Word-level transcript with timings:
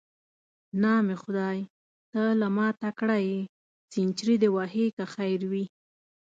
نام 0.83 1.07
خدای، 1.23 1.59
ته 2.11 2.21
له 2.39 2.47
ما 2.55 2.67
تکړه 2.81 3.17
یې، 3.27 3.39
سنچري 3.91 4.35
دې 4.41 4.49
وهې 4.55 4.85
که 4.95 5.03
خیر 5.15 5.39
وي. 5.51 5.65